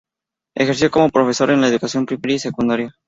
[0.55, 2.95] Ejerció como profesor en la educación primaria y secundaria.